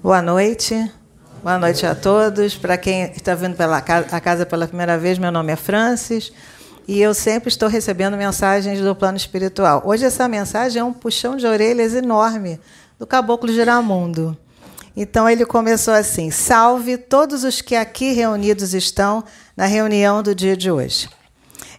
Boa 0.00 0.22
noite. 0.22 0.92
Boa 1.42 1.58
noite 1.58 1.84
a 1.84 1.92
todos. 1.92 2.56
Para 2.56 2.78
quem 2.78 3.10
está 3.10 3.34
vindo 3.34 3.56
pela 3.56 3.80
casa, 3.80 4.06
a 4.14 4.20
casa 4.20 4.46
pela 4.46 4.68
primeira 4.68 4.96
vez, 4.96 5.18
meu 5.18 5.32
nome 5.32 5.52
é 5.52 5.56
Francis 5.56 6.32
e 6.86 7.00
eu 7.00 7.12
sempre 7.12 7.48
estou 7.48 7.68
recebendo 7.68 8.16
mensagens 8.16 8.80
do 8.80 8.94
plano 8.94 9.16
espiritual. 9.16 9.82
Hoje 9.84 10.04
essa 10.04 10.28
mensagem 10.28 10.80
é 10.80 10.84
um 10.84 10.92
puxão 10.92 11.36
de 11.36 11.48
orelhas 11.48 11.94
enorme 11.94 12.60
do 12.96 13.08
Caboclo 13.08 13.52
Giramundo. 13.52 14.38
Então 14.96 15.28
ele 15.28 15.44
começou 15.44 15.92
assim: 15.92 16.30
Salve 16.30 16.96
todos 16.96 17.42
os 17.42 17.60
que 17.60 17.74
aqui 17.74 18.12
reunidos 18.12 18.74
estão 18.74 19.24
na 19.56 19.66
reunião 19.66 20.22
do 20.22 20.32
dia 20.32 20.56
de 20.56 20.70
hoje. 20.70 21.10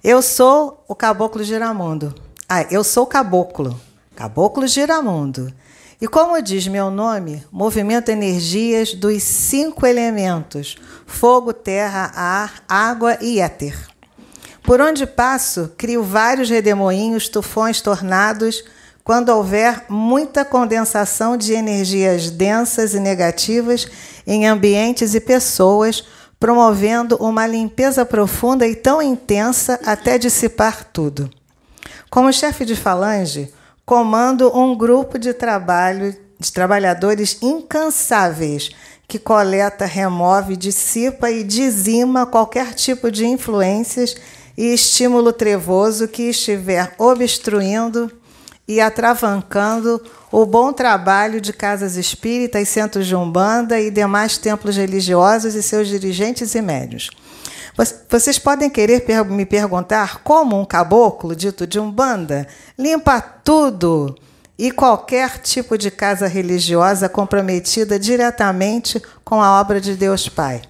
Eu 0.03 0.21
sou 0.21 0.83
o 0.89 0.93
Caboclo 0.93 1.41
Giramundo. 1.41 2.13
Ah, 2.49 2.63
eu 2.69 2.83
sou 2.83 3.05
Caboclo. 3.05 3.79
Caboclo 4.13 4.67
Giramundo. 4.67 5.53
E 6.01 6.07
como 6.07 6.41
diz 6.41 6.65
meu 6.65 6.89
nome, 6.89 7.43
movimento 7.51 8.09
energias 8.09 8.93
dos 8.93 9.21
cinco 9.21 9.85
elementos: 9.85 10.77
fogo, 11.05 11.51
terra, 11.51 12.11
ar, 12.15 12.63
água 12.69 13.17
e 13.19 13.41
éter. 13.41 13.75
Por 14.63 14.79
onde 14.79 15.05
passo, 15.05 15.73
crio 15.77 16.01
vários 16.01 16.49
redemoinhos, 16.49 17.27
tufões, 17.27 17.81
tornados, 17.81 18.63
quando 19.03 19.29
houver 19.29 19.85
muita 19.89 20.45
condensação 20.45 21.35
de 21.35 21.53
energias 21.53 22.29
densas 22.29 22.93
e 22.93 22.99
negativas 22.99 23.85
em 24.25 24.47
ambientes 24.47 25.15
e 25.15 25.19
pessoas, 25.19 26.05
promovendo 26.39 27.17
uma 27.17 27.45
limpeza 27.45 28.05
profunda 28.05 28.65
e 28.65 28.75
tão 28.75 29.01
intensa 29.01 29.77
até 29.85 30.17
dissipar 30.17 30.85
tudo. 30.93 31.29
Como 32.09 32.31
chefe 32.31 32.63
de 32.63 32.75
falange, 32.75 33.51
comando 33.89 34.55
um 34.55 34.77
grupo 34.77 35.17
de 35.17 35.33
trabalho 35.33 36.15
de 36.39 36.53
trabalhadores 36.53 37.39
incansáveis 37.41 38.69
que 39.07 39.17
coleta, 39.17 39.83
remove, 39.83 40.55
dissipa 40.55 41.31
e 41.31 41.43
dizima 41.43 42.27
qualquer 42.27 42.75
tipo 42.75 43.09
de 43.09 43.25
influências 43.25 44.15
e 44.55 44.71
estímulo 44.71 45.33
trevoso 45.33 46.07
que 46.07 46.29
estiver 46.29 46.93
obstruindo 46.99 48.11
e 48.67 48.79
atravancando 48.79 49.99
o 50.31 50.45
bom 50.45 50.71
trabalho 50.71 51.41
de 51.41 51.51
casas 51.51 51.95
espíritas, 51.95 52.69
centros 52.69 53.07
de 53.07 53.15
umbanda 53.15 53.81
e 53.81 53.89
demais 53.89 54.37
templos 54.37 54.75
religiosos 54.75 55.55
e 55.55 55.63
seus 55.63 55.87
dirigentes 55.87 56.53
e 56.53 56.61
médios. 56.61 57.09
Vocês 58.09 58.37
podem 58.37 58.69
querer 58.69 59.05
me 59.29 59.45
perguntar 59.45 60.21
como 60.21 60.59
um 60.59 60.65
caboclo 60.65 61.33
dito 61.33 61.65
de 61.65 61.79
umbanda 61.79 62.45
limpa 62.77 63.21
tudo 63.21 64.15
e 64.57 64.69
qualquer 64.69 65.37
tipo 65.39 65.77
de 65.77 65.89
casa 65.89 66.27
religiosa 66.27 67.07
comprometida 67.07 67.97
diretamente 67.97 69.01
com 69.23 69.41
a 69.41 69.61
obra 69.61 69.79
de 69.79 69.95
Deus 69.95 70.27
Pai. 70.27 70.61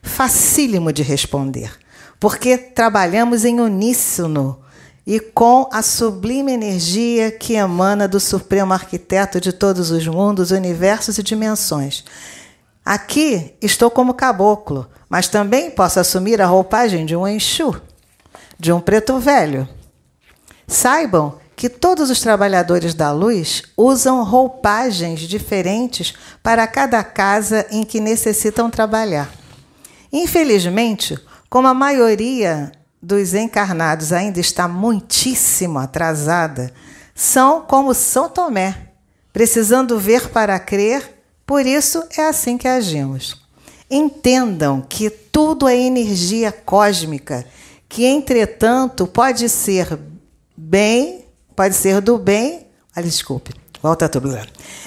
Facílimo 0.00 0.92
de 0.92 1.02
responder, 1.02 1.72
porque 2.20 2.56
trabalhamos 2.56 3.44
em 3.44 3.58
uníssono 3.58 4.60
e 5.04 5.18
com 5.18 5.68
a 5.72 5.82
sublime 5.82 6.52
energia 6.52 7.32
que 7.32 7.54
emana 7.54 8.06
do 8.06 8.20
Supremo 8.20 8.72
Arquiteto 8.72 9.40
de 9.40 9.52
todos 9.52 9.90
os 9.90 10.06
mundos, 10.06 10.52
universos 10.52 11.18
e 11.18 11.24
dimensões. 11.24 12.04
Aqui 12.86 13.52
estou 13.60 13.90
como 13.90 14.14
caboclo, 14.14 14.88
mas 15.08 15.26
também 15.26 15.72
posso 15.72 15.98
assumir 15.98 16.40
a 16.40 16.46
roupagem 16.46 17.04
de 17.04 17.16
um 17.16 17.26
Exu, 17.26 17.74
de 18.56 18.72
um 18.72 18.80
preto 18.80 19.18
velho. 19.18 19.68
Saibam 20.68 21.34
que 21.56 21.68
todos 21.68 22.10
os 22.10 22.20
trabalhadores 22.20 22.94
da 22.94 23.10
luz 23.10 23.64
usam 23.76 24.22
roupagens 24.22 25.22
diferentes 25.22 26.14
para 26.44 26.64
cada 26.68 27.02
casa 27.02 27.66
em 27.72 27.82
que 27.82 27.98
necessitam 27.98 28.70
trabalhar. 28.70 29.32
Infelizmente, 30.12 31.18
como 31.50 31.66
a 31.66 31.74
maioria 31.74 32.70
dos 33.02 33.34
encarnados 33.34 34.12
ainda 34.12 34.38
está 34.38 34.68
muitíssimo 34.68 35.80
atrasada, 35.80 36.72
são 37.16 37.62
como 37.62 37.92
São 37.92 38.28
Tomé, 38.28 38.92
precisando 39.32 39.98
ver 39.98 40.28
para 40.28 40.56
crer 40.60 41.15
por 41.46 41.64
isso 41.64 42.02
é 42.18 42.26
assim 42.26 42.58
que 42.58 42.66
agimos. 42.66 43.40
Entendam 43.88 44.80
que 44.80 45.08
tudo 45.08 45.68
é 45.68 45.76
energia 45.76 46.50
cósmica, 46.50 47.46
que 47.88 48.04
entretanto 48.04 49.06
pode 49.06 49.48
ser 49.48 49.96
bem, 50.56 51.24
pode 51.54 51.74
ser 51.74 52.00
do 52.00 52.18
bem. 52.18 52.66
Ah, 52.94 53.00
desculpe, 53.00 53.54
volta 53.80 54.08
tudo. 54.08 54.36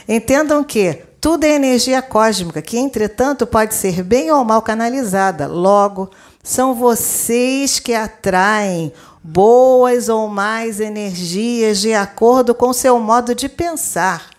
Entendam 0.08 0.64
que 0.64 1.02
tudo 1.22 1.46
é 1.46 1.56
energia 1.56 2.02
cósmica, 2.02 2.62
que 2.62 2.78
entretanto 2.78 3.48
pode 3.48 3.74
ser 3.74 4.04
bem 4.04 4.30
ou 4.32 4.44
mal 4.44 4.62
canalizada. 4.62 5.48
Logo, 5.48 6.10
são 6.44 6.76
vocês 6.76 7.80
que 7.80 7.94
atraem 7.94 8.92
boas 9.24 10.10
ou 10.10 10.28
mais 10.28 10.80
energias 10.80 11.80
de 11.80 11.94
acordo 11.94 12.54
com 12.56 12.74
seu 12.74 13.00
modo 13.00 13.34
de 13.34 13.48
pensar. 13.48 14.39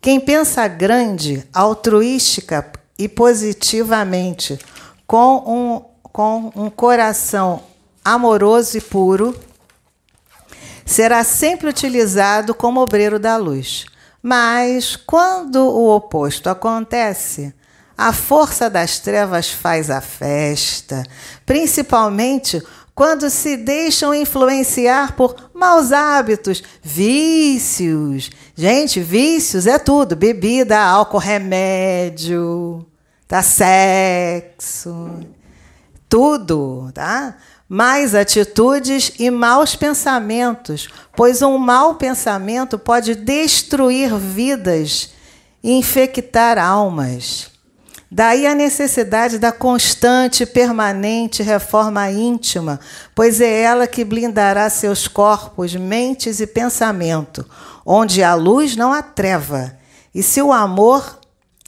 Quem 0.00 0.20
pensa 0.20 0.68
grande, 0.68 1.46
altruística 1.52 2.70
e 2.98 3.08
positivamente, 3.08 4.58
com 5.06 5.36
um, 5.46 6.10
com 6.12 6.52
um 6.54 6.70
coração 6.70 7.62
amoroso 8.04 8.78
e 8.78 8.80
puro, 8.80 9.38
será 10.86 11.24
sempre 11.24 11.68
utilizado 11.68 12.54
como 12.54 12.80
obreiro 12.80 13.18
da 13.18 13.36
luz. 13.36 13.86
Mas 14.22 14.96
quando 14.96 15.56
o 15.56 15.94
oposto 15.94 16.48
acontece, 16.48 17.52
a 17.96 18.12
força 18.12 18.70
das 18.70 19.00
trevas 19.00 19.50
faz 19.50 19.90
a 19.90 20.00
festa, 20.00 21.02
principalmente 21.44 22.62
quando 22.98 23.30
se 23.30 23.56
deixam 23.56 24.12
influenciar 24.12 25.14
por 25.14 25.50
maus 25.54 25.92
hábitos, 25.92 26.64
vícios. 26.82 28.28
Gente, 28.56 28.98
vícios 28.98 29.68
é 29.68 29.78
tudo: 29.78 30.16
bebida, 30.16 30.76
álcool, 30.80 31.18
remédio, 31.18 32.84
tá? 33.28 33.40
sexo, 33.40 35.20
tudo, 36.08 36.90
tá? 36.92 37.36
Mais 37.68 38.16
atitudes 38.16 39.12
e 39.16 39.30
maus 39.30 39.76
pensamentos, 39.76 40.88
pois 41.14 41.40
um 41.40 41.56
mau 41.56 41.94
pensamento 41.94 42.76
pode 42.80 43.14
destruir 43.14 44.12
vidas 44.16 45.10
e 45.62 45.70
infectar 45.70 46.58
almas. 46.58 47.57
Daí 48.10 48.46
a 48.46 48.54
necessidade 48.54 49.38
da 49.38 49.52
constante 49.52 50.44
e 50.44 50.46
permanente 50.46 51.42
reforma 51.42 52.10
íntima, 52.10 52.80
pois 53.14 53.40
é 53.40 53.62
ela 53.62 53.86
que 53.86 54.02
blindará 54.02 54.70
seus 54.70 55.06
corpos, 55.06 55.74
mentes 55.74 56.40
e 56.40 56.46
pensamento, 56.46 57.44
onde 57.84 58.22
a 58.22 58.34
luz 58.34 58.76
não 58.76 58.92
há 58.92 59.02
treva. 59.02 59.76
E 60.14 60.22
se 60.22 60.40
o 60.40 60.52
amor 60.52 61.18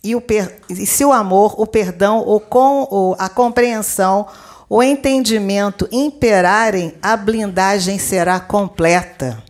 e, 0.03 0.15
o 0.15 0.21
per... 0.21 0.61
e 0.69 0.87
se 0.87 1.05
o 1.05 1.13
amor, 1.13 1.55
o 1.59 1.67
perdão, 1.67 2.21
o 2.27 2.41
com... 2.41 2.89
ou 2.91 3.15
a 3.19 3.29
compreensão, 3.29 4.27
o 4.69 4.83
entendimento 4.83 5.87
imperarem, 5.93 6.95
a 7.03 7.17
blindagem 7.17 7.99
será 7.99 8.41
completa. 8.41 9.43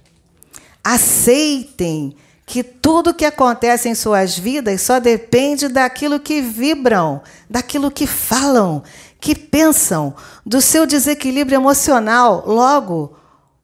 Aceitem 0.82 2.16
que 2.50 2.64
tudo 2.64 3.14
que 3.14 3.24
acontece 3.24 3.88
em 3.88 3.94
suas 3.94 4.36
vidas 4.36 4.82
só 4.82 4.98
depende 4.98 5.68
daquilo 5.68 6.18
que 6.18 6.40
vibram, 6.40 7.22
daquilo 7.48 7.92
que 7.92 8.08
falam, 8.08 8.82
que 9.20 9.36
pensam, 9.36 10.12
do 10.44 10.60
seu 10.60 10.84
desequilíbrio 10.84 11.54
emocional. 11.54 12.42
Logo, 12.44 13.16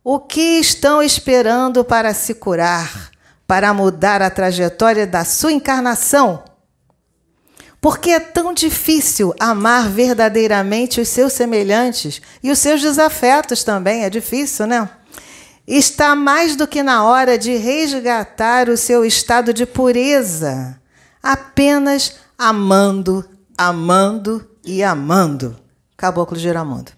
o 0.04 0.20
que 0.20 0.60
estão 0.60 1.02
esperando 1.02 1.84
para 1.84 2.14
se 2.14 2.32
curar, 2.32 3.10
para 3.44 3.74
mudar 3.74 4.22
a 4.22 4.30
trajetória 4.30 5.04
da 5.04 5.24
sua 5.24 5.50
encarnação? 5.50 6.44
Por 7.80 7.98
que 7.98 8.10
é 8.10 8.20
tão 8.20 8.54
difícil 8.54 9.34
amar 9.40 9.88
verdadeiramente 9.88 11.00
os 11.00 11.08
seus 11.08 11.32
semelhantes 11.32 12.22
e 12.40 12.52
os 12.52 12.60
seus 12.60 12.80
desafetos 12.80 13.64
também? 13.64 14.04
É 14.04 14.10
difícil, 14.10 14.64
né? 14.64 14.88
Está 15.66 16.14
mais 16.14 16.54
do 16.54 16.66
que 16.66 16.82
na 16.82 17.04
hora 17.04 17.36
de 17.36 17.56
resgatar 17.56 18.68
o 18.68 18.76
seu 18.76 19.04
estado 19.04 19.52
de 19.52 19.66
pureza, 19.66 20.80
apenas 21.20 22.16
amando, 22.38 23.24
amando 23.58 24.48
e 24.64 24.82
amando. 24.84 25.56
Caboclo 25.96 26.38
Giramundo. 26.38 26.95